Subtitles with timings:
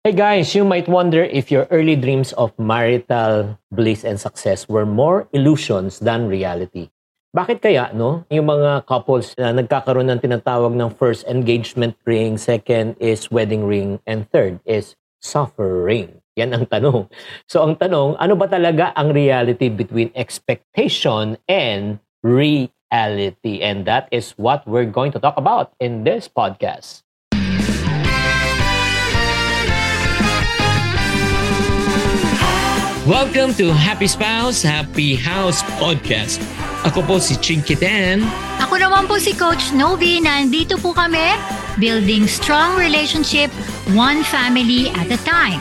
[0.00, 4.88] Hey guys, you might wonder if your early dreams of marital bliss and success were
[4.88, 6.88] more illusions than reality.
[7.36, 8.24] Bakit kaya, no?
[8.32, 14.00] Yung mga couples na nagkakaroon ng tinatawag ng first engagement ring, second is wedding ring,
[14.08, 16.24] and third is suffering.
[16.32, 17.04] Yan ang tanong.
[17.44, 23.60] So ang tanong, ano ba talaga ang reality between expectation and reality?
[23.60, 27.04] And that is what we're going to talk about in this podcast.
[33.10, 36.38] Welcome to Happy Spouse, Happy House Podcast.
[36.86, 38.22] Ako po si Chinky Tan.
[38.62, 40.22] Ako naman po si Coach Novi.
[40.22, 41.34] Nandito po kami,
[41.82, 43.50] building strong relationship,
[43.98, 45.58] one family at a time.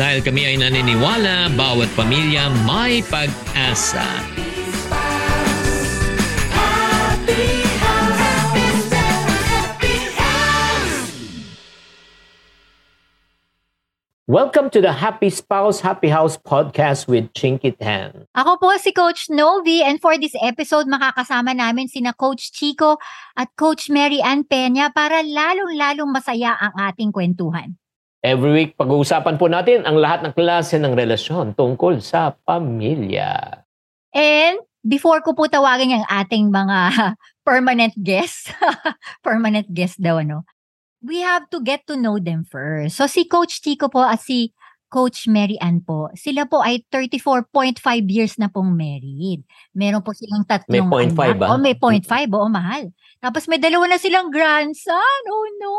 [0.00, 4.24] Dahil kami ay naniniwala, bawat pamilya may pag-asa.
[14.28, 18.28] Welcome to the Happy Spouse, Happy House podcast with Chinky Tan.
[18.36, 23.00] Ako po si Coach Novi and for this episode makakasama namin sina Coach Chico
[23.40, 27.80] at Coach Mary Ann Peña para lalong-lalong masaya ang ating kwentuhan.
[28.20, 33.64] Every week, pag-uusapan po natin ang lahat ng klase ng relasyon tungkol sa pamilya.
[34.12, 37.16] And before ko po tawagin ang ating mga
[37.48, 38.52] permanent guests,
[39.24, 40.44] permanent guest daw ano,
[41.02, 42.98] we have to get to know them first.
[42.98, 44.54] So si Coach Chico po at si
[44.88, 47.76] Coach Mary Ann po, sila po ay 34.5
[48.08, 49.44] years na pong married.
[49.76, 51.36] Meron po silang tatlong May 0.5 anak.
[51.36, 51.46] ba?
[51.52, 52.08] Oh, may 0.5.
[52.32, 52.88] Oo, mahal.
[53.20, 55.20] Tapos may dalawa na silang grandson.
[55.28, 55.76] Oh no!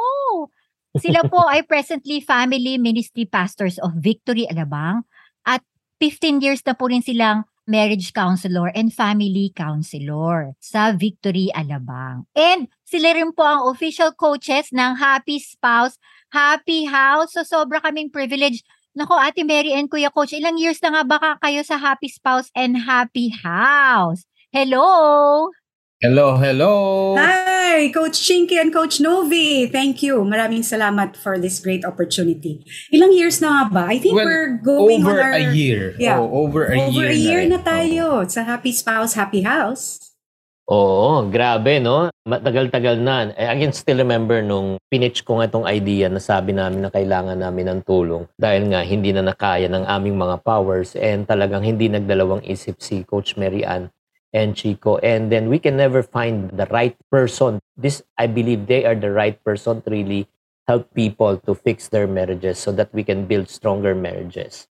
[1.02, 5.06] Sila po ay presently family ministry pastors of Victory Alabang
[5.42, 5.66] at
[5.98, 12.26] 15 years na po rin silang marriage counselor and family counselor sa Victory Alabang.
[12.34, 16.02] And sila rin po ang official coaches ng Happy Spouse,
[16.34, 17.38] Happy House.
[17.38, 18.66] So sobra kaming privilege.
[18.98, 22.50] Nako, Ate Mary and Kuya Coach, ilang years na nga ba kayo sa Happy Spouse
[22.58, 24.26] and Happy House?
[24.50, 25.54] Hello!
[26.02, 26.74] Hello, hello.
[27.20, 29.68] Hi, Coach Chinky and Coach Novi.
[29.68, 30.24] Thank you.
[30.24, 32.64] Maraming salamat for this great opportunity.
[32.90, 33.84] Ilang years na nga ba?
[33.92, 35.36] I think Well, we're going over on our...
[35.36, 36.00] a year.
[36.00, 36.18] Yeah.
[36.18, 37.12] Oh, over a over year.
[37.12, 37.52] a year rin.
[37.52, 40.09] na tayo sa Happy Spouse, Happy House.
[40.70, 42.14] Oo, grabe, no?
[42.30, 43.34] Matagal-tagal na.
[43.34, 46.94] Eh, I can still remember nung pinitch ko nga itong idea na sabi namin na
[46.94, 51.66] kailangan namin ng tulong dahil nga hindi na nakaya ng aming mga powers and talagang
[51.66, 53.90] hindi nagdalawang isip si Coach Mary Ann
[54.30, 55.02] and Chico.
[55.02, 57.58] And then we can never find the right person.
[57.74, 60.30] This, I believe they are the right person to really
[60.70, 64.70] help people to fix their marriages so that we can build stronger marriages.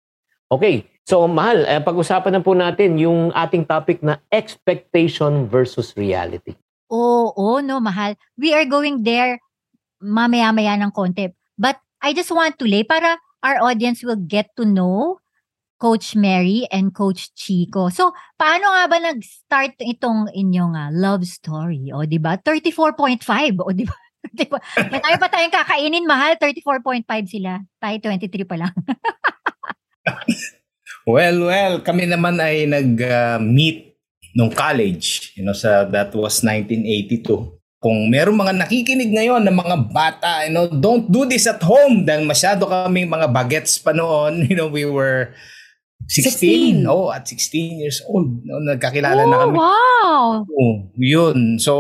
[0.49, 6.57] Okay, so mahal, eh, pag-usapan na po natin yung ating topic na expectation versus reality.
[6.89, 8.17] Oo, oo, no, mahal.
[8.41, 9.37] We are going there
[10.01, 11.29] mamaya-maya ng konti.
[11.61, 15.21] But I just want to lay para our audience will get to know
[15.79, 17.93] Coach Mary and Coach Chico.
[17.93, 21.93] So, paano nga ba nag-start itong inyong ah, love story?
[21.95, 22.41] O, di ba?
[22.41, 23.63] 34.5.
[23.63, 23.97] O, di ba?
[24.35, 24.59] Di ba?
[24.91, 26.35] May tayo pa tayong kakainin, mahal.
[26.43, 27.63] 34.5 sila.
[27.79, 28.75] Tayo 23 pa lang.
[31.09, 33.97] Well, well, kami naman ay nag-meet
[34.37, 35.33] nung college.
[35.41, 37.25] You know, sa that was 1982.
[37.81, 42.05] Kung meron mga nakikinig ngayon ng mga bata, you know, don't do this at home
[42.05, 44.45] dahil masyado kaming mga bagets pa noon.
[44.53, 45.33] You know, we were
[46.13, 46.85] 16.
[46.85, 46.93] 16.
[46.93, 48.45] Oh, at 16 years old.
[48.45, 49.57] No, nagkakilala na oh, kami.
[49.57, 50.21] wow!
[50.45, 51.57] Oh, yun.
[51.57, 51.73] So,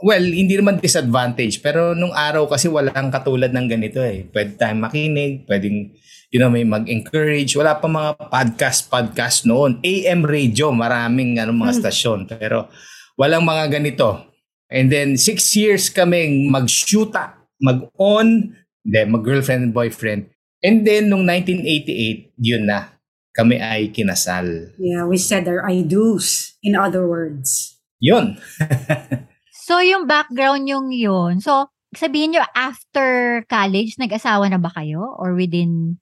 [0.00, 1.60] well, hindi naman disadvantage.
[1.60, 4.24] Pero nung araw kasi walang katulad ng ganito eh.
[4.32, 5.92] Pwede tayong makinig, pwedeng,
[6.36, 7.56] you know, may mag-encourage.
[7.56, 9.80] Wala pa mga podcast-podcast noon.
[9.80, 11.80] AM radio, maraming ano, mga Hmm.
[11.80, 12.20] stasyon.
[12.28, 12.68] Pero
[13.16, 14.20] walang mga ganito.
[14.68, 18.52] And then, six years kaming mag-shoota, mag-on,
[18.84, 20.28] then mag-girlfriend and boyfriend.
[20.60, 22.92] And then, nung 1988, yun na.
[23.32, 24.76] Kami ay kinasal.
[24.76, 27.80] Yeah, we said our I do's, in other words.
[27.96, 28.36] Yun.
[29.66, 31.42] So, yung background yung yun.
[31.42, 35.02] So, sabihin nyo, after college, nag-asawa na ba kayo?
[35.18, 35.98] Or within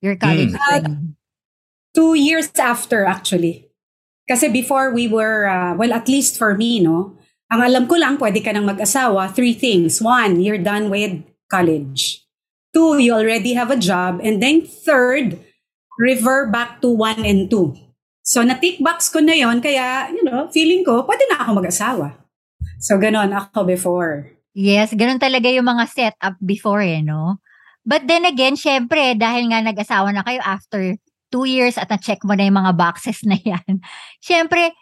[0.00, 0.62] your college Hmm.
[0.68, 1.16] training?
[1.94, 3.66] Two years after, actually.
[4.28, 7.16] Kasi before we were, uh, well, at least for me, no?
[7.48, 9.32] Ang alam ko lang, pwede ka nang mag-asawa.
[9.32, 10.04] Three things.
[10.04, 12.22] One, you're done with college.
[12.76, 14.20] Two, you already have a job.
[14.20, 15.40] And then third,
[15.96, 17.72] revert back to one and two.
[18.20, 22.12] So, na-tick box ko na yon Kaya, you know, feeling ko, pwede na ako mag-asawa.
[22.76, 24.28] So, ganon ako before.
[24.52, 27.40] Yes, ganun talaga yung mga setup before eh, no?
[27.88, 31.00] But then again, syempre, dahil nga nag-asawa na kayo after
[31.32, 33.80] two years at na-check mo na yung mga boxes na yan,
[34.20, 34.76] syempre,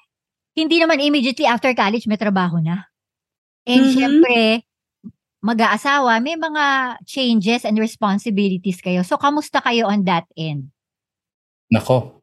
[0.59, 2.91] hindi naman immediately after college may trabaho na.
[3.63, 3.95] And Mhm.
[3.95, 4.39] syempre,
[5.39, 9.07] mag-aasawa, may mga changes and responsibilities kayo.
[9.07, 10.75] So, kamusta kayo on that end?
[11.71, 12.19] Nako.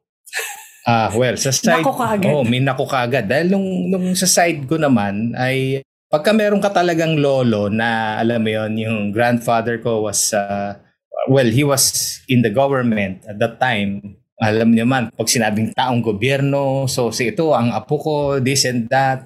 [0.83, 2.27] Ah, well, sa side Nako kaagad.
[2.27, 5.79] Oh, may nako kaagad dahil nung nung sa side ko naman ay
[6.13, 10.77] pagka meron ka talagang lolo na alam mo yon yung grandfather ko was uh,
[11.25, 14.21] well, he was in the government at that time.
[14.37, 18.85] Alam niyo man, pag sinabing taong gobyerno, so si ito ang apo ko, this and
[18.93, 19.25] that.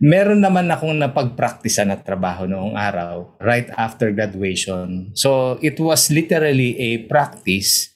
[0.00, 5.12] Meron naman akong napag-practice na trabaho noong araw right after graduation.
[5.14, 7.92] So it was literally a practice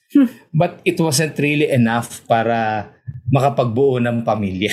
[0.54, 2.92] but it wasn't really enough para
[3.32, 4.70] makapagbuo ng pamilya.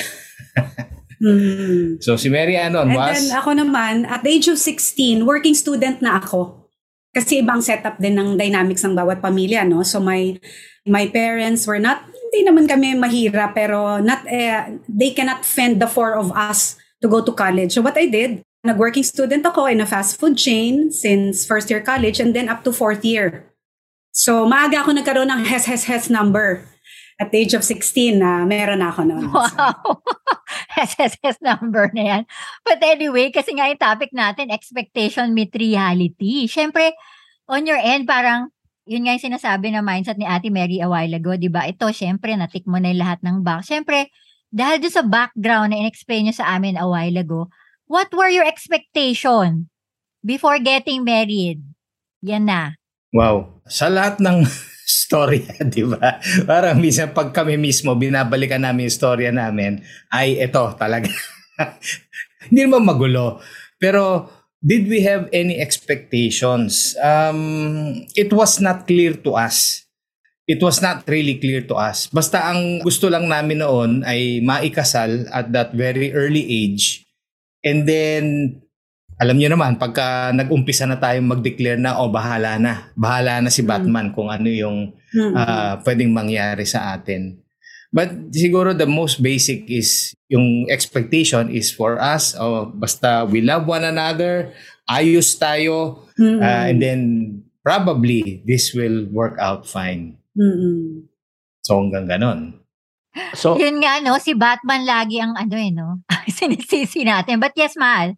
[1.22, 2.02] Mm.
[2.02, 5.54] So si Mary Anon And was then ako naman, at the age of 16, working
[5.54, 6.66] student na ako.
[7.14, 9.86] Kasi ibang setup din ng dynamics ng bawat pamilya, no?
[9.86, 10.34] So my
[10.82, 15.86] my parents were not, hindi naman kami mahirap, pero not, eh, they cannot fend the
[15.86, 17.70] four of us to go to college.
[17.70, 21.84] So what I did, nag-working student ako in a fast food chain since first year
[21.84, 23.46] college and then up to fourth year.
[24.10, 26.71] So maaga ako nagkaroon ng HES, HES, HES number.
[27.22, 29.30] At the age of 16 na meron na ako noon.
[29.30, 30.02] Wow!
[30.90, 32.22] SSS number na yan.
[32.66, 36.50] But anyway, kasi nga yung topic natin, expectation meet reality.
[36.50, 36.98] Siyempre,
[37.46, 38.50] on your end, parang,
[38.82, 41.62] yun nga yung sinasabi na mindset ni Ate Mary a while ago, di ba?
[41.62, 43.62] Ito, siyempre, natik mo na yung lahat ng back.
[43.70, 44.10] Siyempre,
[44.50, 47.46] dahil doon sa background na in-explain nyo sa amin a while ago,
[47.86, 49.70] what were your expectation
[50.26, 51.62] before getting married?
[52.26, 52.74] Yan na.
[53.14, 54.42] wow, sa lahat ng
[54.86, 56.18] storya, di ba?
[56.44, 59.80] Parang minsan pag kami mismo binabalikan namin yung storya namin,
[60.10, 61.10] ay ito talaga.
[62.48, 63.38] Hindi naman magulo.
[63.78, 64.26] Pero
[64.62, 66.94] did we have any expectations?
[67.02, 69.82] Um, it was not clear to us.
[70.46, 72.10] It was not really clear to us.
[72.10, 77.06] Basta ang gusto lang namin noon ay maikasal at that very early age.
[77.62, 78.58] And then,
[79.22, 82.90] alam niyo naman, pagka nag-umpisa na tayong mag-declare na, o oh, bahala na.
[82.98, 85.36] Bahala na si Batman kung ano yung Mm.
[85.36, 87.36] ah, pwedeng mangyari sa atin.
[87.92, 93.68] But siguro the most basic is yung expectation is for us, oh, basta we love
[93.68, 94.56] one another,
[94.88, 96.08] ayos tayo,
[96.40, 97.00] ah, and then
[97.60, 100.16] probably this will work out fine.
[100.32, 101.04] Mm-mm.
[101.62, 102.40] So hanggang ganon.
[103.36, 104.16] So, Yun nga, no?
[104.16, 106.00] Si Batman lagi ang ano eh, no?
[106.32, 107.36] Sinisisi natin.
[107.36, 108.16] But yes, Mahal.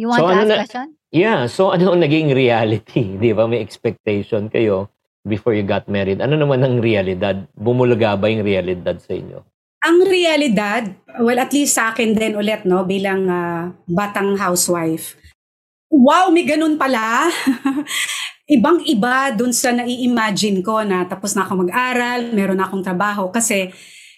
[0.00, 0.86] You want So, to ano ask na- question?
[1.12, 1.40] yeah.
[1.44, 3.04] So, ano ang naging reality?
[3.20, 3.44] Di ba?
[3.44, 4.88] May expectation kayo
[5.22, 6.24] before you got married.
[6.24, 7.44] Ano naman ang realidad?
[7.52, 9.44] Bumulaga ba yung realidad sa inyo?
[9.80, 15.20] Ang realidad, well at least sa akin din ulit no bilang ah, batang housewife.
[15.88, 17.28] Wow, may ganun pala.
[18.56, 23.68] Ibang-iba dun sa nai-imagine ko na tapos na ako mag-aral, meron na akong trabaho kasi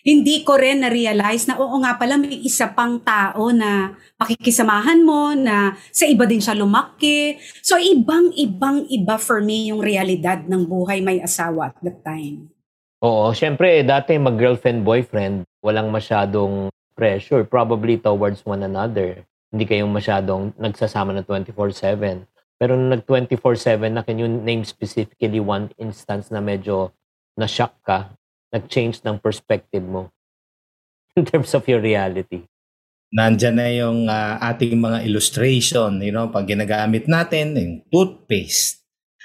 [0.03, 5.31] hindi ko rin na-realize na oo nga pala may isa pang tao na pakikisamahan mo
[5.39, 7.39] na sa iba din siya lumaki.
[7.63, 12.51] So ibang-ibang iba for me yung realidad ng buhay may asawa at that time.
[13.03, 19.27] Oo, syempre, dati mag-girlfriend-boyfriend, walang masyadong pressure probably towards one another.
[19.51, 22.27] Hindi kayong masyadong nagsasama na 24-7.
[22.63, 26.95] Pero nung nag 24-7 na, can you name specifically one instance na medyo
[27.35, 28.15] na-shock ka,
[28.53, 30.13] nag-change ng perspective mo
[31.19, 32.45] in terms of your reality?
[33.13, 38.81] Nandyan na yung ah, ating mga illustration, you know, pag ginagamit natin, yung toothpaste.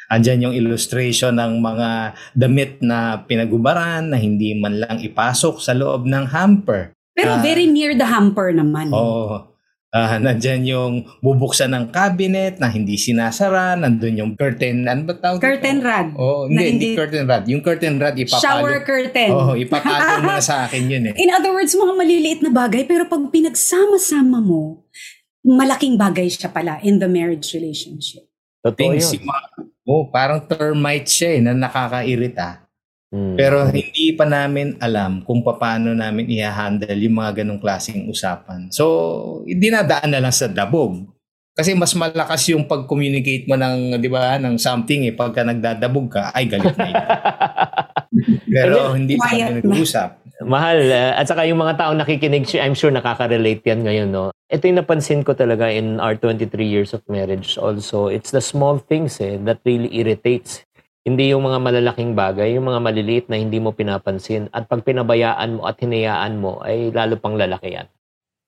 [0.08, 6.08] Andyan yung illustration ng mga damit na pinagubaran na hindi man lang ipasok sa loob
[6.08, 6.96] ng hamper.
[7.12, 7.44] Pero Ah.
[7.44, 8.88] very near the hamper naman.
[8.92, 9.52] Oo.
[9.96, 13.80] Ah, nandyan yung bubuksan ng cabinet na hindi sinasara.
[13.80, 15.40] Nandun yung curtain, ano ba tawag?
[15.40, 16.08] Curtain rod.
[16.20, 17.44] Oh, hindi, hindi hindi- curtain rod.
[17.48, 18.44] Yung curtain rod, ipapalo.
[18.44, 19.32] Shower curtain.
[19.32, 21.14] Oo, ipapalo mo na sa akin yun eh.
[21.24, 24.84] In other words, mga maliliit na bagay, pero pag pinagsama-sama mo,
[25.48, 28.28] malaking bagay siya pala in the marriage relationship.
[28.60, 29.24] Totoo Things, yun.
[29.24, 29.32] yung
[29.88, 32.67] oh, parang termite siya eh, na nakakairita.
[33.08, 33.40] Hmm.
[33.40, 38.68] Pero hindi pa namin alam kung paano namin i-handle yung mga ganong klaseng usapan.
[38.68, 41.08] So, dinadaan na lang sa dabog.
[41.58, 45.16] Kasi mas malakas yung pag-communicate mo ng, di ba, ng something eh.
[45.16, 47.08] Pagka nagdadabog ka, ay galit na yun.
[48.54, 49.58] Pero hindi pa kami na.
[49.64, 50.10] nag-uusap.
[50.46, 50.86] Mahal.
[50.86, 54.30] uh, at saka yung mga taong nakikinig, I'm sure nakaka-relate yan ngayon, no?
[54.54, 58.06] Ito yung napansin ko talaga in our 23 years of marriage also.
[58.06, 60.67] It's the small things eh, that really irritates.
[61.08, 64.52] Hindi yung mga malalaking bagay, yung mga maliliit na hindi mo pinapansin.
[64.52, 67.88] At pag pinabayaan mo at hinayaan mo, ay lalo pang lalaki yan.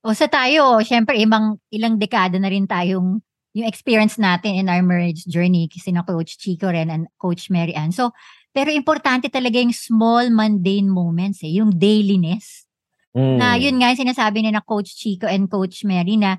[0.03, 3.23] O sa tayo, syempre, ibang, ilang dekada na rin tayong
[3.55, 7.71] yung experience natin in our marriage journey kasi na Coach Chico rin and Coach Mary
[7.71, 7.95] Ann.
[7.95, 8.11] So,
[8.51, 12.67] pero importante talaga yung small mundane moments eh, yung dailiness.
[13.15, 13.37] Mm.
[13.39, 16.37] Na yun nga yung sinasabi ni na Coach Chico and Coach Mary na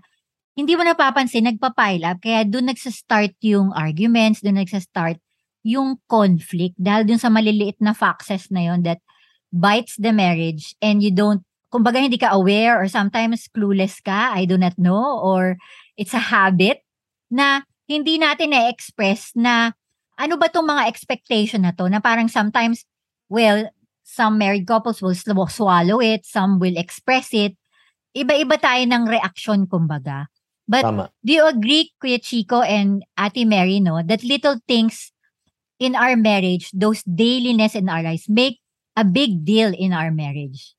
[0.52, 2.18] hindi mo napapansin, nagpa-pile up.
[2.20, 5.16] Kaya doon nagsa-start yung arguments, doon nagsa-start
[5.66, 6.76] yung conflict.
[6.80, 9.00] Dahil doon sa maliliit na foxes na yon that
[9.52, 14.46] bites the marriage and you don't, kumbaga hindi ka aware or sometimes clueless ka, I
[14.46, 15.60] do not know, or
[15.98, 16.82] it's a habit
[17.30, 19.74] na hindi natin na-express na
[20.20, 22.84] ano ba tong mga expectation na to na parang sometimes,
[23.30, 23.66] well,
[24.02, 27.54] some married couples will swallow it, some will express it.
[28.10, 30.26] Iba-iba tayo ng reaction, kumbaga.
[30.66, 31.10] But Tama.
[31.22, 35.10] do you agree, Kuya Chico and Ate Mary, no, that little things
[35.80, 38.60] in our marriage, those dailiness in our lives, make
[38.94, 40.76] a big deal in our marriage?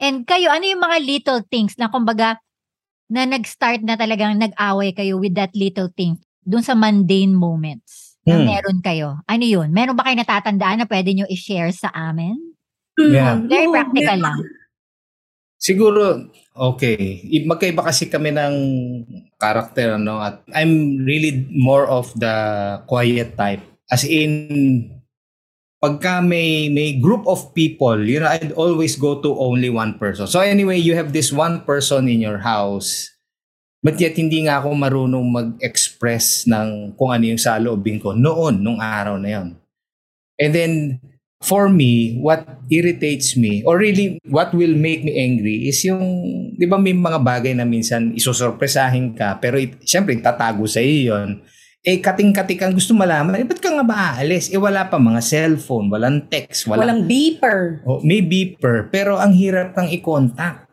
[0.00, 2.40] And kayo, ano yung mga little things na kumbaga,
[3.08, 8.36] na nag-start na talagang nag-away kayo with that little thing dun sa mundane moments na
[8.36, 8.44] Hmm.
[8.44, 9.20] meron kayo?
[9.24, 9.68] Ano yun?
[9.72, 12.36] Meron ba kayo natatandaan na pwede nyo i-share sa amin?
[13.00, 13.40] Yeah.
[13.40, 14.24] Mm, Very practical meron.
[14.24, 14.38] lang.
[15.58, 16.02] Siguro,
[16.54, 17.18] okay.
[17.42, 18.54] Magkaiba kasi kami ng
[19.40, 20.22] karakter, ano?
[20.22, 22.34] At I'm really more of the
[22.86, 23.64] quiet type.
[23.88, 24.84] As in,
[25.80, 30.26] pagka may, may group of people, you know, I'd always go to only one person.
[30.26, 33.08] So anyway, you have this one person in your house,
[33.80, 38.82] but yet hindi nga ako marunong mag-express ng kung ano yung saloobin ko noon, nung
[38.82, 39.48] araw na yon.
[40.38, 40.72] And then,
[41.38, 46.02] for me, what irritates me, or really what will make me angry is yung,
[46.58, 51.14] di ba may mga bagay na minsan isusurpresahin ka, pero it, syempre tatago sa iyo
[51.14, 51.38] yun.
[51.86, 54.50] Eh, kating-katik ang gusto malaman, eh, ba't ka nga ba aalis?
[54.50, 57.86] Eh, wala pa mga cellphone, walang text, walang, Walang beeper.
[57.86, 60.66] Oh, may beeper, pero ang hirap ng i-contact.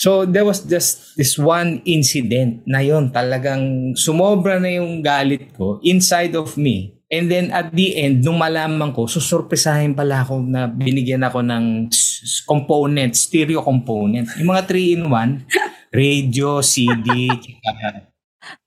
[0.00, 5.76] So, there was just this one incident na yon talagang sumobra na yung galit ko
[5.84, 6.96] inside of me.
[7.12, 11.92] And then at the end, nung malaman ko, susurpresahin pala ako na binigyan ako ng
[12.48, 14.30] component, stereo component.
[14.40, 15.28] Yung mga 3-in-1,
[15.92, 17.28] radio, CD,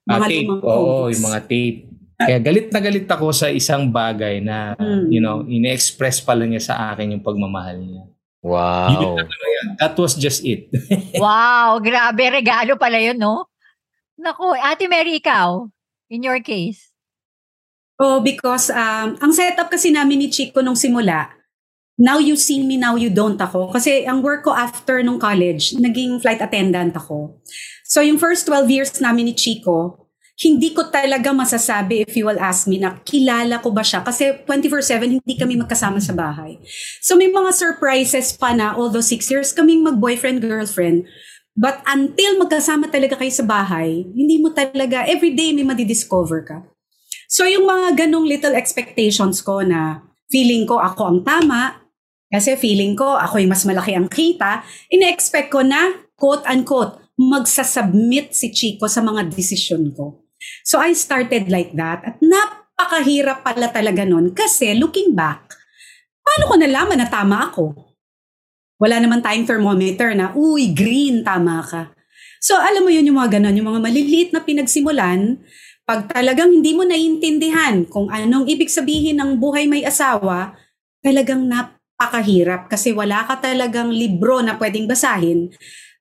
[0.05, 0.47] uh, Mga tape.
[0.47, 1.79] lumang Oo, yung mga tape.
[2.13, 5.05] Kaya galit na galit ako sa isang bagay na, Mm.
[5.11, 8.03] you know, ine-express pala niya sa akin yung pagmamahal niya.
[8.43, 9.15] Wow.
[9.79, 10.67] That was just it.
[11.15, 12.27] Wow, grabe.
[12.29, 13.47] Regalo pala yun, no?
[14.15, 15.67] Naku, Ate Mary, ikaw,
[16.07, 16.91] in your case.
[17.95, 21.31] Oh, because um, ang setup kasi namin ni Chico nung simula,
[21.95, 23.71] now you see me, now you don't ako.
[23.71, 27.39] Kasi ang work ko after nung college, naging flight attendant ako.
[27.93, 30.09] So yung first 12 years namin ni Chico,
[30.41, 34.01] hindi ko talaga masasabi if you will ask me na kilala ko ba siya.
[34.01, 36.57] Kasi 24-7, hindi kami magkasama sa bahay.
[37.05, 41.05] So may mga surprises pa na, although 6 years kaming mag-boyfriend-girlfriend,
[41.53, 46.65] but until magkasama talaga kayo sa bahay, hindi mo talaga, everyday may madidiscover ka.
[47.29, 50.01] So yung mga ganong little expectations ko na
[50.33, 51.77] feeling ko ako ang tama,
[52.33, 58.49] kasi feeling ko ako yung mas malaki ang kita, ina-expect ko na, quote-unquote, magsasubmit si
[58.49, 60.25] Chico sa mga desisyon ko.
[60.65, 65.47] So I started like that at napakahirap pala talaga nun kasi looking back,
[66.19, 67.77] paano ko nalaman na tama ako?
[68.81, 71.95] Wala naman tayong thermometer na, uy, green, tama ka.
[72.43, 75.39] So alam mo yun yung mga ganon, yung mga maliliit na pinagsimulan,
[75.87, 80.55] pag talagang hindi mo naiintindihan kung anong ibig sabihin ng buhay may asawa,
[80.99, 85.51] talagang napakahirap kasi wala ka talagang libro na pwedeng basahin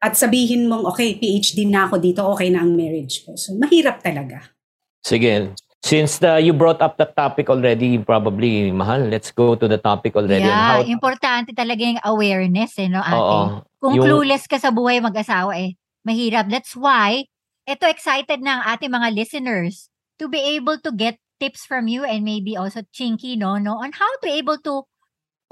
[0.02, 3.38] at sabihin mong, okay, PhD na ako dito, okay na ang marriage ko.
[3.38, 4.50] So, mahirap talaga.
[4.98, 5.54] Sige.
[5.82, 10.14] Since the, you brought up the topic already, probably, mahal, let's go to the topic
[10.14, 10.46] already.
[10.46, 13.14] Yeah, how- importante talaga yung awareness, eh, no, ate?
[13.18, 13.40] Oo.
[13.82, 15.74] Kung Yung- clueless ka sa buhay mag-asawa, eh,
[16.06, 16.50] mahirap.
[16.50, 17.26] That's why,
[17.66, 22.06] eto excited na ang ating mga listeners to be able to get tips from you
[22.06, 24.86] and maybe also Chinky, no, no, on how to able to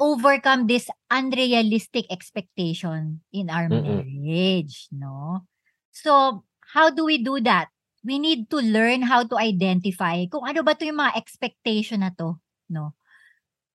[0.01, 4.01] overcome this unrealistic expectation in our Mm-mm.
[4.01, 5.45] marriage, no?
[5.93, 6.43] So,
[6.73, 7.69] how do we do that?
[8.01, 12.11] We need to learn how to identify kung ano ba to yung mga expectation na
[12.17, 12.41] to,
[12.73, 12.97] no?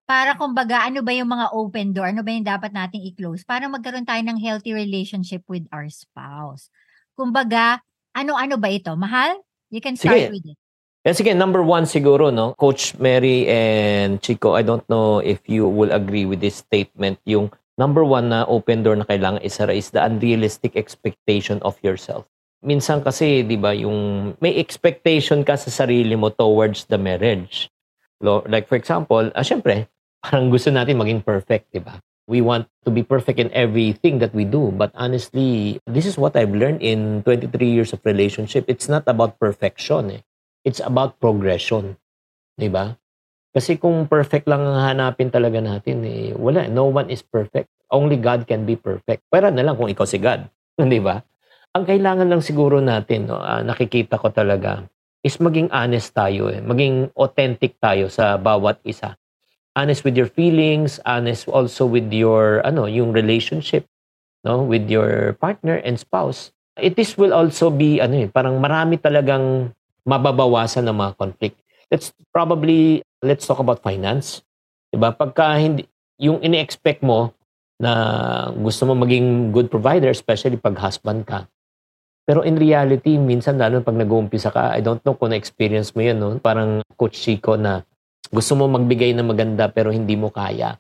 [0.10, 2.10] Para kumbaga, ano ba yung mga open door?
[2.10, 3.46] Ano ba yung dapat nating i-close?
[3.46, 6.70] Para magkaroon tayo ng healthy relationship with our spouse.
[7.18, 7.82] Kumbaga,
[8.14, 8.94] ano-ano ba ito?
[8.94, 9.38] Mahal?
[9.74, 10.34] You can start Sige.
[10.34, 10.58] with it.
[11.06, 12.58] Eh, sige, number one siguro, no?
[12.58, 17.22] Coach Mary and Chico, I don't know if you will agree with this statement.
[17.30, 22.26] Yung number one na open door na kailangan isara is the unrealistic expectation of yourself.
[22.66, 27.70] Minsan kasi, di ba, yung may expectation ka sa sarili mo towards the marriage.
[28.26, 29.86] Like for example, ah, syempre,
[30.26, 32.02] parang gusto natin maging perfect, di ba?
[32.26, 34.74] We want to be perfect in everything that we do.
[34.74, 38.66] But honestly, this is what I've learned in 23 years of relationship.
[38.66, 40.26] It's not about perfection, eh
[40.66, 41.96] it's about progression.
[42.58, 42.98] 'Di ba?
[43.56, 46.68] Kasi kung perfect lang ang hanapin talaga natin, eh, wala.
[46.68, 47.72] No one is perfect.
[47.88, 49.24] Only God can be perfect.
[49.32, 50.50] Pero na lang kung ikaw si God.
[50.82, 51.24] 'Di ba?
[51.76, 54.88] Ang kailangan lang siguro natin, no, uh, nakikita ko talaga,
[55.28, 56.64] is maging honest tayo, eh.
[56.64, 59.20] maging authentic tayo sa bawat isa.
[59.76, 63.84] Honest with your feelings, honest also with your ano, yung relationship,
[64.48, 66.56] no, with your partner and spouse.
[66.80, 71.58] It is will also be ano eh, parang marami talagang mababawasan ng mga conflict.
[71.90, 74.46] Let's probably let's talk about finance.
[74.94, 75.12] 'Di ba?
[75.12, 75.90] Pagka hindi
[76.22, 77.36] yung ini-expect mo
[77.76, 77.92] na
[78.56, 81.44] gusto mo maging good provider, especially pag husband ka,
[82.26, 86.18] pero in reality, minsan lalo pag nag-uumpisa ka, I don't know kung na-experience mo yun,
[86.18, 86.34] no?
[86.42, 87.86] parang Coach Chico na
[88.34, 90.74] gusto mo magbigay ng maganda pero hindi mo kaya.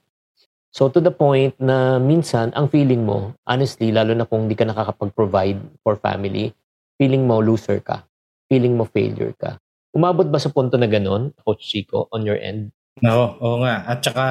[0.73, 4.65] So to the point na minsan, ang feeling mo, honestly, lalo na kung hindi ka
[4.65, 6.49] nakakapag-provide for family,
[6.97, 8.01] feeling mo loser ka.
[8.47, 9.57] Feeling mo failure ka.
[9.95, 12.69] Umabot ba sa punto na ganun, Coach Chico, on your end?
[12.99, 13.83] No, oo nga.
[13.87, 14.25] At saka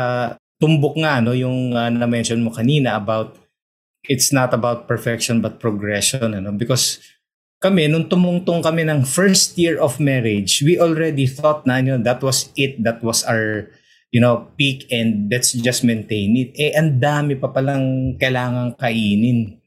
[0.63, 3.37] tumbok nga no yung uh, na-mention mo kanina about
[4.07, 7.03] it's not about perfection but progression ano because
[7.59, 12.21] kami nung tumungtong kami ng first year of marriage we already thought na know, that
[12.25, 13.69] was it that was our
[14.15, 19.59] you know peak and let's just maintain it eh ang dami pa palang kailangan kainin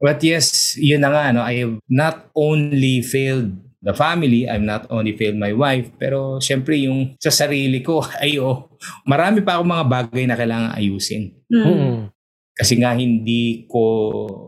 [0.00, 4.88] but yes yun na nga no I have not only failed the family I'm not
[4.88, 8.72] only failed my wife pero syempre yung sa sarili ko ay oh
[9.08, 12.16] marami pa akong mga bagay na kailangan ayusin mm-hmm.
[12.56, 13.84] Kasi nga hindi ko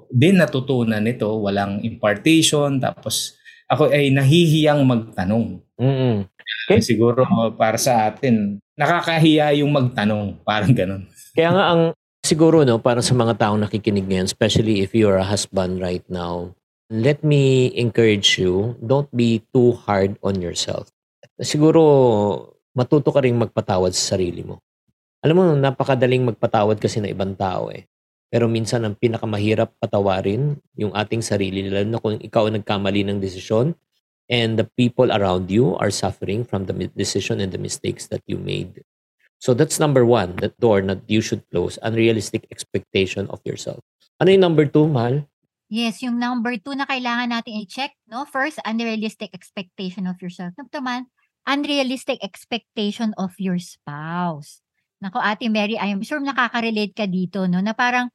[0.09, 3.37] din natutunan ito, walang impartation, tapos
[3.69, 5.61] ako ay nahihiyang magtanong.
[5.77, 6.15] Mm-hmm.
[6.65, 6.81] Okay.
[6.81, 7.29] Siguro
[7.61, 11.05] para sa atin, nakakahiya yung magtanong, parang ganun.
[11.37, 11.83] Kaya nga ang
[12.25, 16.57] siguro no para sa mga taong nakikinig ngayon, especially if you're a husband right now,
[16.88, 20.88] let me encourage you, don't be too hard on yourself.
[21.37, 24.64] Siguro matuto ka ring magpatawad sa sarili mo.
[25.21, 27.85] Alam mo, napakadaling magpatawad kasi ng ibang tao eh.
[28.28, 33.18] Pero minsan ang pinakamahirap patawarin yung ating sarili, lalo na kung ikaw ang nagkamali ng
[33.21, 33.73] desisyon
[34.28, 38.37] and the people around you are suffering from the decision and the mistakes that you
[38.37, 38.85] made.
[39.40, 43.80] So that's number one, that door that you should close, unrealistic expectation of yourself.
[44.20, 45.24] Ano yung number two, Mahal?
[45.68, 48.24] Yes, yung number two na kailangan natin i-check, no?
[48.24, 50.57] First, unrealistic expectation of yourself.
[50.57, 51.12] Naman,
[51.44, 54.64] unrealistic expectation of your spouse.
[55.04, 57.61] Nako, Ate Mary, I'm sure nakaka-relate ka dito, no?
[57.61, 58.09] Na parang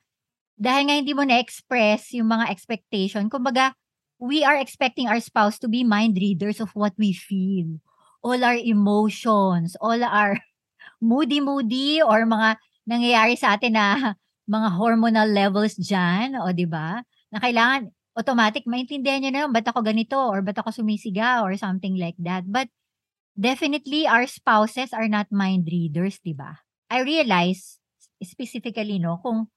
[0.57, 3.77] dahil nga hindi mo na-express yung mga expectation, kumbaga,
[4.17, 7.77] we are expecting our spouse to be mind readers of what we feel.
[8.25, 10.41] All our emotions, all our
[11.03, 12.57] moody-moody or mga
[12.89, 13.87] nangyayari sa atin na
[14.55, 17.05] mga hormonal levels dyan, o ba?
[17.33, 21.57] Na kailangan, automatic, maintindihan nyo na yun, ba't ako ganito, or ba't ako sumisiga, or
[21.57, 22.45] something like that.
[22.45, 22.69] But,
[23.33, 26.61] definitely, our spouses are not mind readers, di ba?
[26.93, 27.81] I realize,
[28.21, 29.49] specifically, no, kung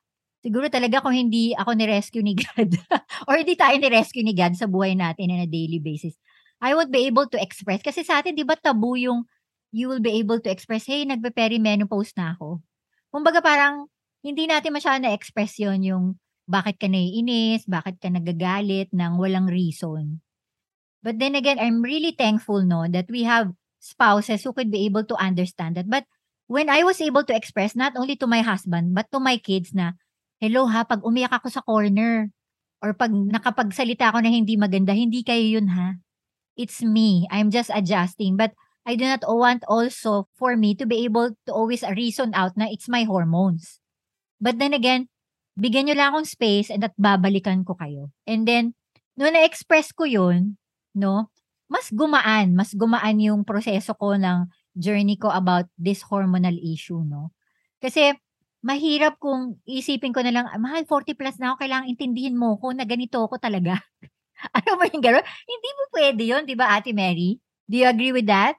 [0.47, 2.79] Siguro talaga kung hindi ako ni-rescue ni God
[3.27, 6.15] or hindi tayo ni-rescue ni God sa buhay natin on a daily basis,
[6.63, 7.83] I would be able to express.
[7.83, 9.27] Kasi sa atin, di ba tabu yung
[9.75, 12.63] you will be able to express, hey, nagpe-perimenopause na ako.
[13.11, 13.91] Kumbaga parang
[14.23, 16.05] hindi natin masyado na-express yon yung
[16.47, 20.23] bakit ka naiinis, bakit ka nagagalit ng walang reason.
[21.03, 25.07] But then again, I'm really thankful no that we have spouses who could be able
[25.07, 25.87] to understand that.
[25.87, 26.07] But
[26.47, 29.75] when I was able to express not only to my husband but to my kids
[29.75, 29.99] na
[30.37, 32.29] Hello ha, pag umiyak ako sa corner
[32.85, 35.97] or pag nakapagsalita ako na hindi maganda, hindi kayo yun ha.
[36.61, 37.25] It's me.
[37.33, 38.37] I'm just adjusting.
[38.37, 38.53] But
[38.85, 42.69] I do not want also for me to be able to always reason out na
[42.69, 43.81] it's my hormones.
[44.37, 45.09] But then again,
[45.57, 48.13] bigyan nyo lang akong space and at babalikan ko kayo.
[48.29, 48.77] And then,
[49.17, 50.61] no na-express ko yun,
[50.97, 51.33] no,
[51.69, 57.33] mas gumaan, mas gumaan yung proseso ko ng journey ko about this hormonal issue, no.
[57.81, 58.13] Kasi,
[58.65, 62.59] mahirap kung isipin ko na lang, ah, mahal, 40 plus na ako, kailangang intindihin mo
[62.61, 63.79] ko na ganito ako talaga.
[64.59, 65.25] ano ba yung gano'n?
[65.49, 67.39] Hindi mo pwede yun, di ba, Ate Mary?
[67.71, 68.59] Do you agree with that?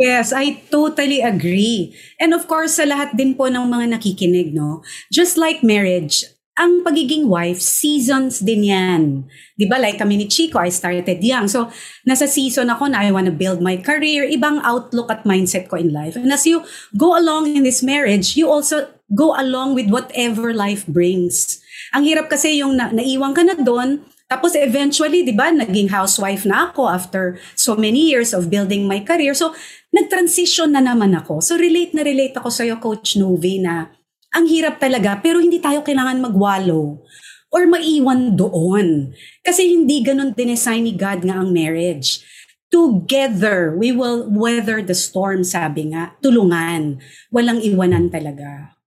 [0.00, 1.92] Yes, I totally agree.
[2.16, 4.80] And of course, sa lahat din po ng mga nakikinig, no?
[5.12, 6.24] Just like marriage,
[6.56, 9.28] ang pagiging wife, seasons din yan.
[9.60, 9.76] Di ba?
[9.76, 11.52] Like kami ni Chico, I started young.
[11.52, 11.68] So,
[12.08, 15.76] nasa season ako na I want to build my career, ibang outlook at mindset ko
[15.76, 16.16] in life.
[16.16, 16.64] And as you
[16.96, 21.60] go along in this marriage, you also go along with whatever life brings.
[21.92, 26.46] Ang hirap kasi yung na- naiwan ka na doon, tapos eventually, di ba, naging housewife
[26.46, 29.34] na ako after so many years of building my career.
[29.34, 29.58] So,
[29.90, 31.42] nag-transition na naman ako.
[31.42, 33.90] So, relate na relate ako sa'yo, Coach Novi, na
[34.30, 37.02] ang hirap talaga, pero hindi tayo kailangan magwalo
[37.50, 39.10] or maiwan doon.
[39.42, 42.22] Kasi hindi ganun dinesign ni God nga ang marriage.
[42.70, 46.14] Together, we will weather the storm, sabi nga.
[46.22, 47.02] Tulungan.
[47.34, 48.78] Walang iwanan talaga.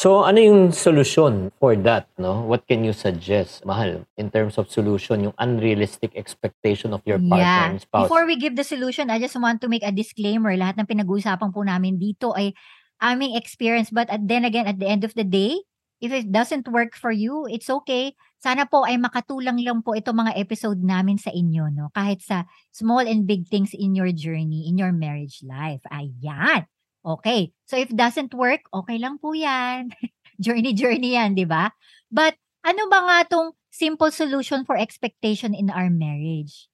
[0.00, 2.40] So, ano yung solution for that, no?
[2.48, 7.44] What can you suggest, Mahal, in terms of solution, yung unrealistic expectation of your partner
[7.44, 7.68] Yeah.
[7.68, 8.08] and spouse?
[8.08, 10.56] Before we give the solution, I just want to make a disclaimer.
[10.56, 12.56] Lahat ng pinag-uusapan po namin dito ay
[13.04, 13.92] aming experience.
[13.92, 15.68] But at, then again, at the end of the day,
[16.00, 18.16] if it doesn't work for you, it's okay.
[18.40, 21.92] Sana po ay makatulang lang po itong mga episode namin sa inyo, no?
[21.92, 25.84] Kahit sa small and big things in your journey, in your marriage life.
[25.92, 26.64] Ayan.
[27.00, 27.52] Okay.
[27.64, 29.92] So if doesn't work, okay lang po yan.
[30.44, 31.72] journey, journey yan, di ba?
[32.12, 36.68] But ano ba nga tong simple solution for expectation in our marriage?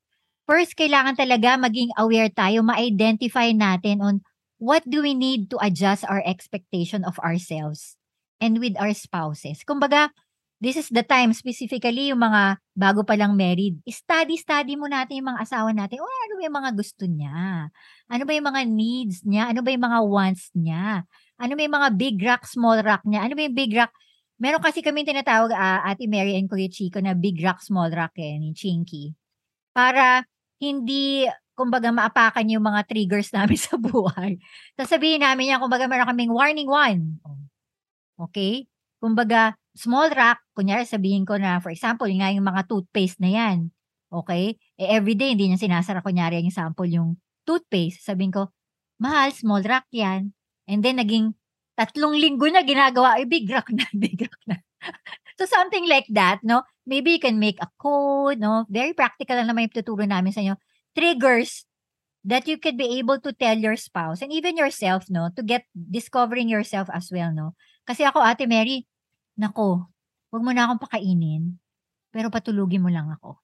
[0.46, 4.22] First, kailangan talaga maging aware tayo, ma-identify natin on
[4.62, 7.98] what do we need to adjust our expectation of ourselves
[8.38, 9.66] and with our spouses.
[9.66, 10.14] Kumbaga,
[10.56, 15.28] this is the time, specifically yung mga bago pa lang married, study-study mo natin yung
[15.36, 16.00] mga asawa natin.
[16.00, 17.68] Oh, ano ba yung mga gusto niya?
[18.08, 19.52] Ano ba yung mga needs niya?
[19.52, 21.04] Ano ba yung mga wants niya?
[21.36, 23.28] Ano ba yung mga big rock, small rock niya?
[23.28, 23.92] Ano ba yung big rock?
[24.36, 28.16] Meron kasi kami tinatawag, ah, Ate Mary and Kuya Chico, na big rock, small rock
[28.20, 29.16] eh, ni Chinky.
[29.72, 30.24] Para
[30.60, 34.40] hindi, kumbaga, maapakan yung mga triggers namin sa buhay.
[34.76, 37.20] Sasabihin namin yan, kumbaga, meron kaming warning one.
[38.16, 38.68] Okay?
[39.00, 43.30] Kumbaga, small rock, kunyari sabihin ko na, for example, yung nga yung mga toothpaste na
[43.30, 43.70] yan.
[44.08, 44.56] Okay?
[44.80, 48.00] Eh, everyday, hindi niya sinasara, kunyari, yung sample yung toothpaste.
[48.00, 48.48] Sabihin ko,
[48.96, 50.32] mahal, small rock yan.
[50.64, 51.36] And then, naging
[51.76, 54.56] tatlong linggo na ginagawa, eh, big rock na, big rock na.
[55.36, 56.64] so, something like that, no?
[56.88, 58.64] Maybe you can make a code, no?
[58.72, 60.56] Very practical lang naman yung tuturo namin sa inyo.
[60.96, 61.68] Triggers
[62.26, 65.28] that you could be able to tell your spouse and even yourself, no?
[65.36, 67.52] To get discovering yourself as well, no?
[67.84, 68.88] Kasi ako, Ate Mary,
[69.36, 69.88] nako,
[70.32, 71.56] huwag mo na akong pakainin,
[72.10, 73.38] pero patulugin mo lang ako.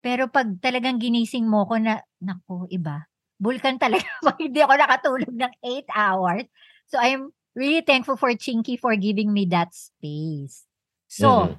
[0.00, 3.04] Pero pag talagang ginising mo ko na, nako, iba.
[3.36, 6.44] Bulkan talaga pag hindi ako nakatulog ng 8 hours.
[6.88, 10.64] So, I'm really thankful for Chinky for giving me that space.
[11.06, 11.54] So, Mhm.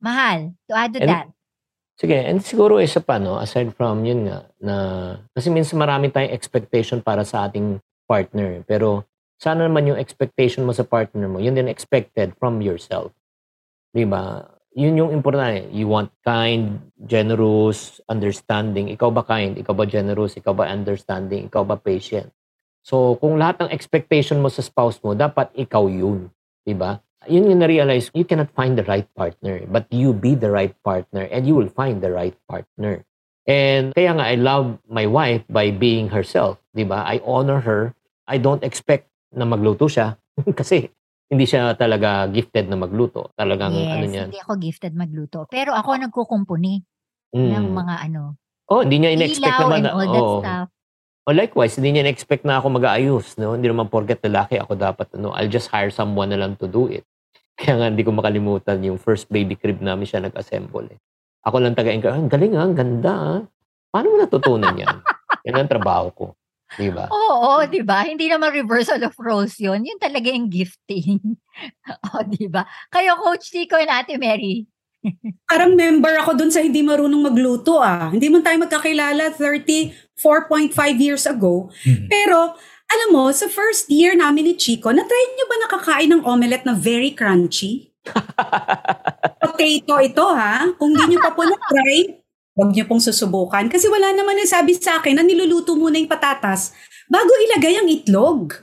[0.00, 0.38] mahal,
[0.68, 1.28] to add to And- that,
[1.98, 4.74] Sige, and siguro isa pa, no, aside from yun nga, na,
[5.34, 8.62] kasi minsan marami tayong expectation para sa ating partner.
[8.70, 9.02] Pero,
[9.34, 13.10] sana naman yung expectation mo sa partner mo, yun din expected from yourself.
[13.98, 14.46] Di ba?
[14.78, 15.66] Yun yung importante.
[15.74, 18.94] You want kind, generous, understanding.
[18.94, 19.58] Ikaw ba kind?
[19.58, 20.38] Ikaw ba generous?
[20.38, 21.50] Ikaw ba understanding?
[21.50, 22.30] Ikaw ba patient?
[22.86, 26.30] So, kung lahat ng expectation mo sa spouse mo, dapat ikaw yun.
[26.62, 27.02] Di ba?
[27.26, 31.26] Yun yung na-realize, you cannot find the right partner, but you be the right partner
[31.26, 33.02] and you will find the right partner.
[33.50, 36.62] And kaya nga, I love my wife by being herself.
[36.70, 37.02] Di ba?
[37.02, 37.98] I honor her.
[38.30, 40.14] I don't expect na magluto siya
[40.58, 40.94] kasi
[41.28, 43.32] hindi siya talaga gifted na magluto.
[43.36, 44.28] Talagang ano yes, niyan.
[44.32, 45.44] hindi ako gifted magluto.
[45.52, 46.80] Pero ako nagkukumpuni
[47.28, 47.52] Mm.
[47.52, 49.80] ng mga ano, Oh, hindi niya in-expect naman.
[49.80, 50.40] and na- all that oh.
[50.44, 50.68] stuff.
[51.28, 53.36] O likewise, hindi niya in-expect na ako mag-aayos.
[53.36, 53.52] No?
[53.52, 55.12] Hindi naman porket lalaki ako dapat.
[55.16, 55.36] No?
[55.36, 57.04] I'll just hire someone na lang to do it.
[57.60, 60.88] Kaya nga hindi ko makalimutan yung first baby crib namin siya nag-assemble.
[60.88, 60.98] Eh.
[61.44, 62.16] Ako lang taga-encourage.
[62.16, 63.40] Ang galing ah, ang ganda ah.
[63.92, 64.96] Paano mo natutunan yan?
[65.48, 66.24] yan ang trabaho ko.
[66.76, 67.08] Di ba?
[67.08, 68.04] Oo, di ba?
[68.04, 69.80] Hindi naman reversal of roles yun.
[69.80, 71.16] Yun talaga yung gifting.
[72.12, 72.68] o, di ba?
[72.92, 74.68] Kayo, Coach Chico and Ate Mary.
[75.50, 78.12] Parang member ako dun sa hindi marunong magluto ah.
[78.12, 81.72] Hindi man tayo magkakilala 34.5 years ago.
[81.88, 82.10] Mhm.
[82.12, 82.52] Pero,
[82.88, 86.76] alam mo, sa first year namin ni Chico, na-try niyo ba nakakain ng omelette na
[86.76, 87.92] very crunchy?
[89.44, 90.68] Potato ito ha.
[90.76, 92.16] Kung di niyo pa po na-try,
[92.58, 93.70] huwag niyo pong susubukan.
[93.70, 96.74] Kasi wala naman nagsabi sa akin na niluluto muna yung patatas
[97.06, 98.58] bago ilagay ang itlog.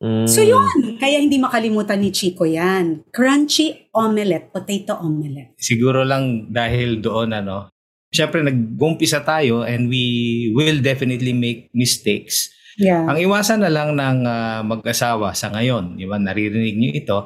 [0.00, 0.24] Mm.
[0.30, 3.10] So yun, kaya hindi makalimutan ni Chico yan.
[3.10, 5.58] Crunchy omelette, potato omelette.
[5.58, 7.74] Siguro lang dahil doon ano,
[8.14, 12.54] syempre nag-umpisa tayo and we will definitely make mistakes.
[12.80, 13.04] Yeah.
[13.04, 17.18] Ang iwasan na lang ng ah, mag-asawa sa ngayon, di ba, naririnig niyo ito,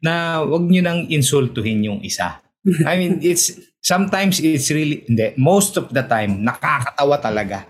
[0.00, 2.40] na wag niyo nang insultuhin yung isa.
[2.88, 7.66] I mean, it's sometimes it's really, hindi, most of the time, nakakatawa talaga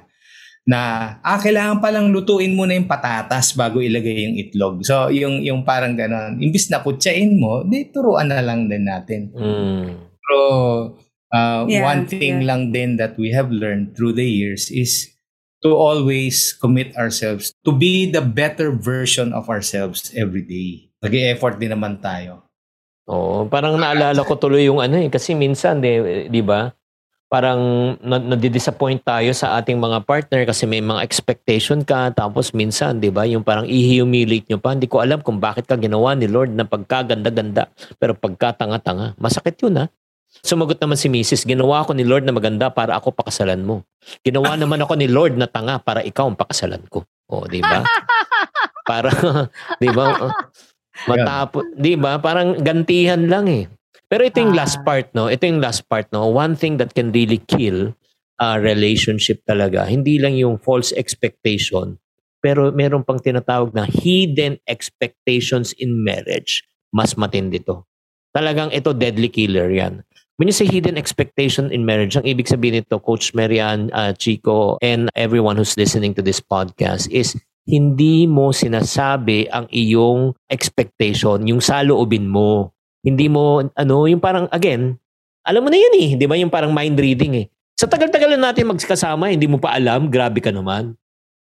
[0.62, 0.78] na,
[1.24, 4.74] ah, kailangan palang lutuin muna yung patatas bago ilagay yung itlog.
[4.86, 9.32] So, yung, yung parang ganon, imbis na kutsain mo, di turuan na lang din natin.
[9.34, 9.86] Mm.
[10.22, 10.38] Pero
[11.34, 15.10] uh, Yeah, one thing lang din that we have learned through the years is
[15.64, 20.92] to always commit ourselves to be the better version of ourselves every day.
[21.02, 22.46] Nag-effort din naman tayo.
[23.10, 25.10] Oo, parang naalala ko tuloy yung ano eh.
[25.10, 26.70] Kasi minsan, di, di ba?
[27.26, 32.14] Parang na, nadidisappoint tayo sa ating mga partner kasi may mga expectation ka.
[32.14, 33.26] Tapos minsan, di ba?
[33.26, 34.76] Yung parang i-humiliate nyo pa.
[34.76, 37.72] Hindi ko alam kung bakit ka ginawa ni Lord na pagkaganda-ganda.
[37.98, 39.86] Pero pagkatanga-tanga, masakit yun ha.
[40.40, 41.44] Sumagot naman si Mrs.
[41.44, 43.84] Ginawa ko ni Lord na maganda para ako pakasalan mo.
[44.24, 47.04] Ginawa naman ako ni Lord na tanga para ikaw ang pakasalan ko.
[47.28, 47.84] O, di ba?
[48.88, 49.12] para,
[49.82, 50.32] di ba?
[51.08, 52.20] Matapos, di ba?
[52.20, 53.64] Parang gantihan lang eh.
[54.06, 54.84] Pero ito yung last Ah.
[54.84, 55.32] part, no?
[55.32, 56.28] Ito yung last part, no?
[56.28, 57.96] One thing that can really kill
[58.36, 61.96] a relationship talaga, hindi lang yung false expectation,
[62.42, 66.66] pero meron pang tinatawag na hidden expectations in marriage.
[66.92, 67.88] Mas matindi to.
[68.36, 70.04] Talagang ito deadly killer yan.
[70.36, 74.76] When you say hidden expectation in marriage, ang ibig sabihin nito, Coach Marian, uh, Chico,
[74.82, 81.62] and everyone who's listening to this podcast is hindi mo sinasabi ang iyong expectation, yung
[81.62, 82.74] saloobin mo.
[83.02, 84.98] Hindi mo, ano, yung parang, again,
[85.42, 86.08] alam mo na yan eh.
[86.18, 86.38] Di ba?
[86.38, 87.46] Yung parang mind reading eh.
[87.74, 90.94] Sa tagal-tagal na natin magkasama, hindi mo pa alam, grabe ka naman.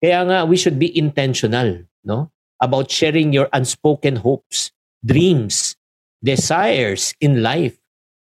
[0.04, 2.28] Kaya nga, we should be intentional, no?
[2.60, 5.80] About sharing your unspoken hopes, dreams,
[6.20, 7.80] desires in life.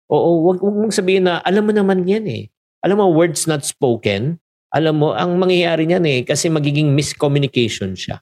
[0.07, 2.47] Oo, wag, wag mong sabihin na, alam mo naman yan eh.
[2.87, 4.39] Alam mo, words not spoken,
[4.77, 8.21] alam mo, ang mangyayari niyan eh, kasi magiging miscommunication siya.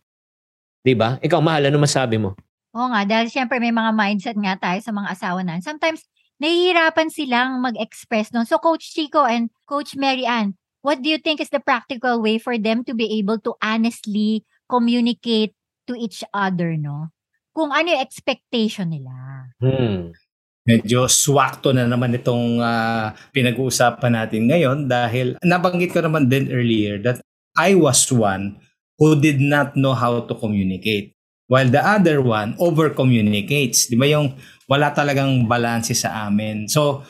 [0.87, 1.19] 'Di ba?
[1.19, 2.39] Ikaw, mahal, ano masabi mo?
[2.75, 5.59] Oo nga, dahil syempre may mga mindset nga tayo sa mga asawa na.
[5.63, 6.07] Sometimes,
[6.43, 8.47] nahihirapan silang mag-express nun.
[8.47, 12.37] So, Coach Chico and Coach Mary Ann, what do you think is the practical way
[12.43, 15.55] for them to be able to honestly communicate
[15.87, 17.15] to each other, no?
[17.55, 19.15] Kung ano yung expectation nila.
[19.63, 20.11] Hmm.
[20.65, 26.97] Medyo swakto na naman itong ah, pinag-uusapan natin ngayon dahil nabanggit ko naman din earlier
[27.05, 27.21] that
[27.53, 28.57] I was one
[28.97, 31.13] who did not know how to communicate.
[31.45, 33.93] While the other one over-communicates.
[33.93, 34.33] Di ba yung
[34.65, 36.65] wala talagang balanse sa amin.
[36.73, 37.05] So,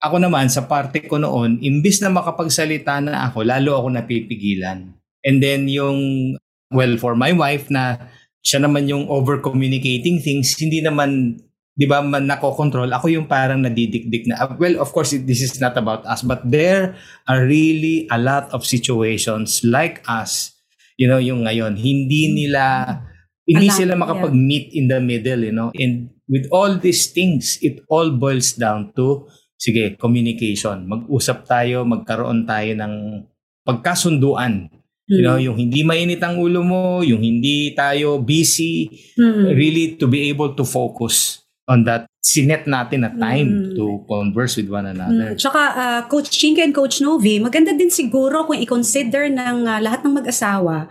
[0.00, 4.94] ako naman, sa parte ko noon, imbis na makapagsalita na ako, lalo ako napipigilan.
[5.26, 6.32] And then yung,
[6.72, 8.08] well, for my wife na
[8.40, 11.42] siya naman yung over-communicating things, hindi naman
[11.80, 15.56] di ba, man nakokontrol, ako yung parang nadidikdik na, uh, well, of course, this is
[15.64, 16.92] not about us, but there
[17.24, 20.60] are really a lot of situations like us,
[21.00, 23.00] you know, yung ngayon, hindi nila,
[23.48, 24.02] hindi lot, sila yeah.
[24.04, 28.92] makapag-meet in the middle, you know, and with all these things, it all boils down
[28.92, 29.24] to,
[29.56, 30.84] sige, communication.
[30.84, 33.24] Mag-usap tayo, magkaroon tayo ng
[33.64, 34.68] pagkasunduan.
[35.10, 38.86] You know, yung hindi mainit ang ulo mo, yung hindi tayo busy,
[39.18, 39.58] Mm.
[39.58, 41.40] really to be able to focus
[41.70, 43.78] on that sinet natin na time Mm.
[43.78, 45.28] to converse with one Mm, another.
[45.38, 50.02] Tsaka ah, Coach Chinky and Coach Novi, maganda din siguro kung i-consider ng ah, lahat
[50.02, 50.90] ng mag-asawa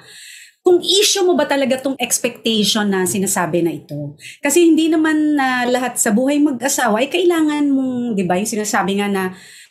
[0.59, 4.19] kung issue mo ba talaga tong expectation na sinasabi na ito.
[4.37, 8.99] Kasi hindi naman na lahat sa buhay mag-asawa ay kailangan mong, di ba, yung sinasabi
[8.99, 9.23] nga na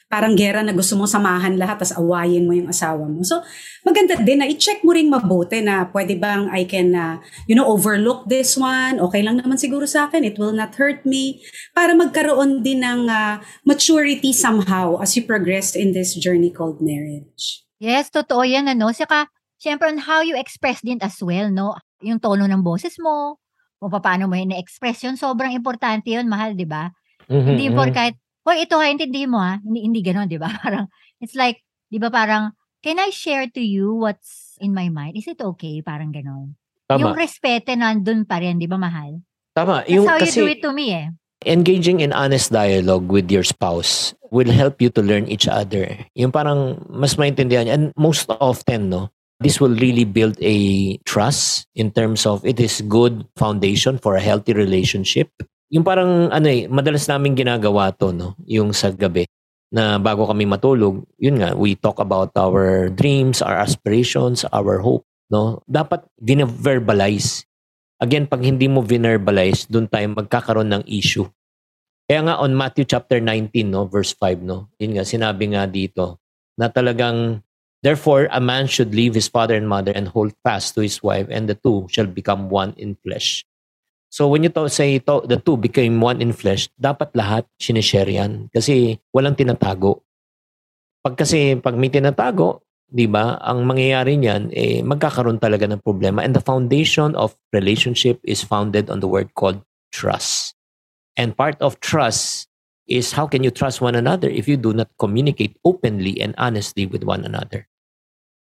[0.08, 3.20] parang gera na gusto mong samahan lahat tas awayin mo yung asawa mo.
[3.20, 3.44] So,
[3.84, 7.68] maganda din na i-check mo ring mabuti na pwede bang I can, ah, you know,
[7.68, 8.96] overlook this one.
[9.04, 10.24] Okay lang naman siguro sa akin.
[10.24, 11.44] It will not hurt me.
[11.76, 17.68] Para magkaroon din ng ah, maturity somehow as you progress in this journey called marriage.
[17.78, 18.90] Yes, totoo yan, ano?
[18.90, 21.78] Saka, syempre, on how you express din as well, no?
[22.02, 23.38] Yung tono ng boses mo,
[23.78, 26.90] o paano mo yun na-express yun, sobrang importante yun, mahal, di ba?
[27.30, 27.74] Mhm, Hindi mhm.
[27.78, 29.60] for kahit, hoy, ito ha, intindihin mo ha.
[29.60, 30.48] Hindi, hindi ganon, di ba?
[30.64, 30.88] Parang,
[31.20, 31.60] it's like,
[31.92, 35.20] di ba parang, can I share to you what's in my mind?
[35.20, 35.84] Is it okay?
[35.84, 36.56] Parang ganon.
[36.88, 37.20] Yung Tama.
[37.20, 39.20] respeto nandun pa rin, di ba, mahal?
[39.52, 39.84] Tama.
[39.84, 41.08] That's Yung, how you kasi, do it to me eh.
[41.46, 45.86] engaging in honest dialogue with your spouse will help you to learn each other.
[46.14, 47.74] Yung parang mas maintindihan niya.
[47.74, 52.82] And most often, no, this will really build a trust in terms of it is
[52.90, 55.30] good foundation for a healthy relationship.
[55.68, 59.28] Yung parang ano eh, madalas namin ginagawa to, no, yung sa gabi
[59.68, 65.04] na bago kami matulog, yun nga, we talk about our dreams, our aspirations, our hope,
[65.28, 65.60] no?
[65.68, 66.08] Dapat
[66.56, 67.48] verbalize
[67.98, 71.26] Again, pag hindi mo verbalize, doon tayo magkakaroon ng issue.
[72.06, 76.22] Kaya nga on Matthew chapter 19, no, verse 5, no, yun nga, sinabi nga dito,
[76.54, 77.42] na talagang,
[77.78, 81.30] Therefore, a man should leave his father and mother and hold fast to his wife,
[81.30, 83.46] and the two shall become one in flesh.
[84.08, 88.08] So when you to, say to, the two became one in flesh, dapat lahat sinishare
[88.08, 88.48] yan.
[88.48, 90.00] Kasi walang tinatago.
[91.04, 96.24] Pag kasi, pag may tinatago, di ba, ang mangyayari niyan, eh, magkakaroon talaga ng problema.
[96.24, 99.60] And the foundation of relationship is founded on the word called
[99.92, 100.56] trust.
[101.20, 102.48] And part of trust
[102.88, 106.88] is how can you trust one another if you do not communicate openly and honestly
[106.88, 107.68] with one another?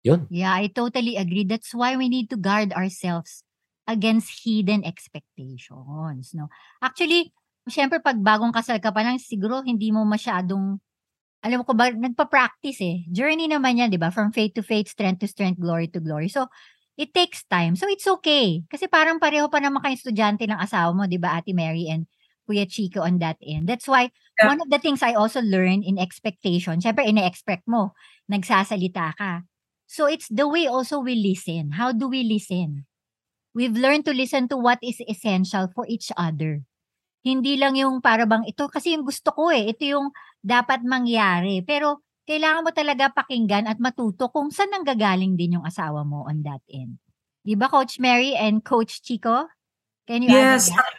[0.05, 0.29] Yun.
[0.29, 1.43] Yeah, I totally agree.
[1.43, 3.43] That's why we need to guard ourselves
[3.89, 6.45] against hidden expectations, no?
[6.77, 7.33] Actually,
[7.65, 10.77] syempre pag bagong kasal ka pa lang, siguro hindi mo masyadong
[11.39, 12.97] alam mo ko ba, nagpa-practice eh.
[13.07, 14.11] Journey naman yan, di ba?
[14.11, 16.27] From faith to faith, strength to strength, glory to glory.
[16.27, 16.51] So,
[16.99, 17.79] it takes time.
[17.79, 18.67] So, it's okay.
[18.67, 22.11] Kasi parang pareho pa naman kayo estudyante ng asawa mo, di ba, Ate Mary and
[22.43, 23.71] Kuya Chico on that end.
[23.71, 24.51] That's why, Yeah.
[24.51, 27.95] one of the things I also learned in expectation, syempre, ine-expect mo,
[28.27, 29.47] nagsasalita ka.
[29.87, 31.79] So, it's the way also we listen.
[31.79, 32.88] How do we listen?
[33.53, 36.61] We've learned to listen to what is essential for each other.
[37.19, 40.09] Hindi lang yung para bang ito kasi yung gusto ko eh, ito yung
[40.39, 41.59] dapat mangyari.
[41.65, 46.45] Pero kailangan mo talaga pakinggan at matuto kung saan nanggagaling din yung asawa mo on
[46.45, 47.01] that end.
[47.43, 49.49] Di ba Coach Mary and Coach Chico?
[50.05, 50.69] Can you yes.
[50.69, 50.95] add that?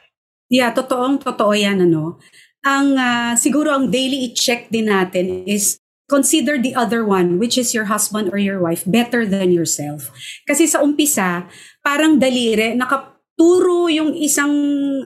[0.51, 2.19] Yeah, totoong totoo yan ano.
[2.67, 5.79] Ang ah, siguro ang daily i-check din natin is
[6.11, 10.11] consider the other one, which is your husband or your wife, better than yourself.
[10.43, 11.47] Kasi sa umpisa,
[11.81, 14.53] parang daliri, nakaturo yung isang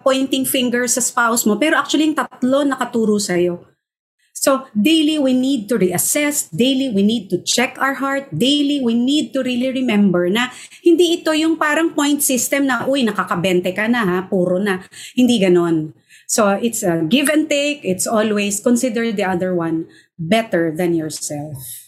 [0.02, 3.74] pointing finger sa spouse mo, pero actually yung tatlo nakaturo sa'yo.
[4.34, 8.92] So, daily we need to reassess, daily we need to check our heart, daily we
[8.92, 10.50] need to really remember na
[10.82, 14.82] hindi ito yung parang point system na, uy, nakakabente ka na ha, puro na.
[15.14, 15.94] Hindi ganon.
[16.26, 17.86] So, it's a give and take.
[17.86, 19.86] It's always consider the other one
[20.18, 21.83] better than yourself.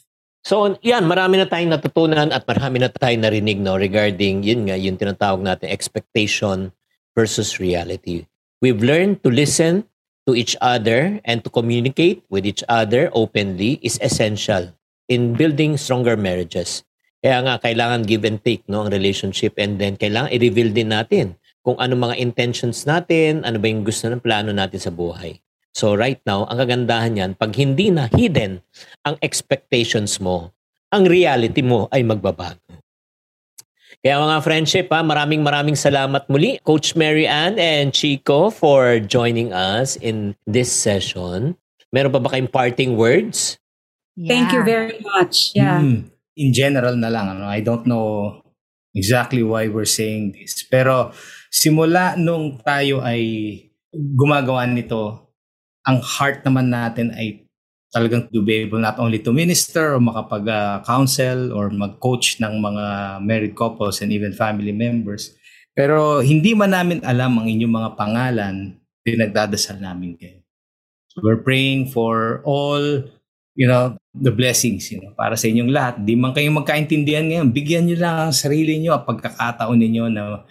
[0.46, 4.78] So, yan, marami na tayong natutunan at marami na tayong narinig no, regarding, yun nga,
[4.78, 6.70] yung tinatawag natin, expectation
[7.18, 8.30] versus reality.
[8.62, 9.90] We've learned to listen
[10.22, 14.70] to each other and to communicate with each other openly is essential
[15.10, 16.86] in building stronger marriages.
[17.18, 21.34] Kaya nga, kailangan give and take no, ang relationship and then kailangan i-reveal din natin
[21.66, 25.42] kung ano mga intentions natin, ano ba yung gusto ng plano natin sa buhay.
[25.76, 28.64] So right now, ang kagandahan yan, pag hindi na hidden
[29.04, 30.56] ang expectations mo,
[30.88, 32.56] ang reality mo ay magbabago.
[34.00, 39.52] Kaya mga friendship, ha, maraming maraming salamat muli, Coach Mary Ann and Chico for joining
[39.52, 41.60] us in this session.
[41.92, 43.60] Meron pa ba kayong parting words?
[44.16, 44.72] Thank you Yeah.
[44.72, 45.52] very much.
[45.52, 45.84] Yeah.
[45.84, 46.08] Mm,
[46.40, 48.40] in general na lang, ano, I don't know
[48.96, 50.64] exactly why we're saying this.
[50.64, 51.12] Pero
[51.52, 53.20] simula nung tayo ay
[53.92, 55.25] gumagawa nito,
[55.86, 57.46] ang heart naman natin ay
[57.94, 62.84] talagang to be able not only to minister or makapag-counsel or mag-coach ng mga
[63.22, 65.32] married couples and even family members.
[65.72, 68.54] Pero hindi man namin alam ang inyong mga pangalan,
[69.06, 70.42] pinagdadasal namin kayo.
[71.14, 73.06] So we're praying for all,
[73.56, 75.94] you know, the blessings, you know, para sa inyong lahat.
[76.02, 80.44] Di man kayo magkaintindihan ngayon, bigyan nyo lang ang sarili nyo, ang pagkakataon ninyo na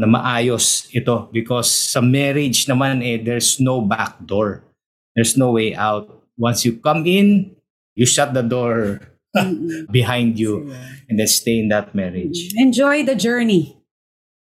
[0.00, 4.69] na maayos ito because sa marriage naman eh there's no back door.
[5.14, 6.08] There's no way out.
[6.38, 7.56] Once you come in,
[7.94, 9.00] you shut the door
[9.90, 10.72] behind you
[11.08, 12.52] and then stay in that marriage.
[12.56, 13.76] Enjoy the journey.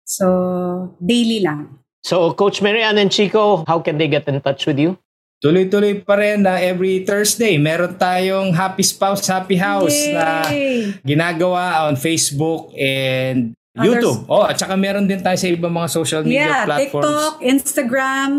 [0.06, 1.80] So, daily lang.
[2.04, 4.97] So, Coach Mary Ann and Chico, how can they get in touch with you?
[5.43, 10.95] Tuloy-tuloy pa rin na every Thursday, meron tayong Happy Spouse, Happy House na Yay!
[11.04, 14.19] ginagawa on Facebook and Others- YouTube.
[14.32, 17.04] Oh, at saka meron din tayo sa ibang mga social media Yeah, platforms.
[17.04, 18.32] TikTok, Instagram,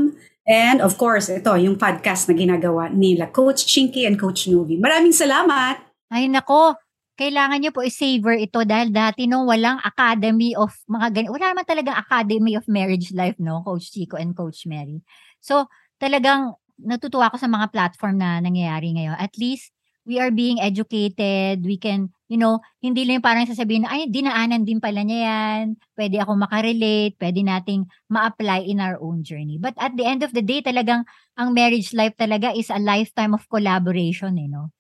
[0.49, 4.81] and of course, ito, yung podcast na ginagawa nila, Coach Chinky and Coach Novi.
[4.81, 5.81] Maraming salamat!
[6.13, 6.79] Ay nako,
[7.15, 11.33] kailangan niyo po i-savor ito dahil dati no walang academy of mga ganito.
[11.35, 15.03] Wala naman talagang academy of marriage life no, Coach Chico and Coach Mary.
[15.39, 15.71] So,
[16.03, 19.15] talagang natutuwa ako sa mga platform na nangyayari ngayon.
[19.19, 19.71] At least
[20.05, 24.67] we are being educated, we can, you know, hindi lang parang sasabihin na, ay, dinaanan
[24.67, 29.55] din pala niya yan, pwede ako makarelate, pwede nating ma-apply in our own journey.
[29.63, 31.07] But at the end of the day, talagang
[31.39, 34.75] ang marriage life talaga is a lifetime of collaboration, eh, no?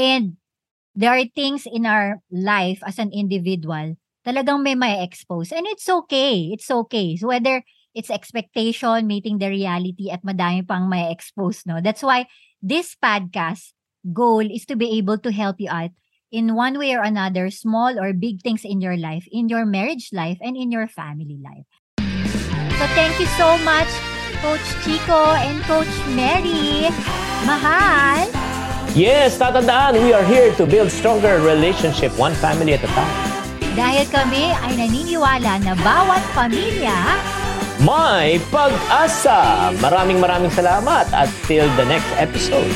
[0.00, 0.40] And
[0.96, 5.86] there are things in our life as an individual talagang may may expose and it's
[5.86, 6.50] okay.
[6.56, 7.14] It's okay.
[7.20, 7.60] So whether
[7.92, 11.78] it's expectation meeting the reality at madami pang may expose no?
[11.84, 12.26] That's why
[12.64, 15.92] this podcast goal is to be able to help you out
[16.34, 20.10] in one way or another small or big things in your life in your marriage
[20.10, 21.70] life and in your family life
[22.74, 23.86] so thank you so much
[24.42, 26.90] coach chico and coach mary
[27.46, 28.26] mahal
[28.94, 33.10] Yes, tatandaan, we are here to build stronger relationship, one family at a time.
[33.74, 36.94] Dahil kami ay naniniwala na bawat pamilya
[37.82, 39.74] May pag-asa!
[39.82, 42.70] Maraming maraming salamat at till the next episode.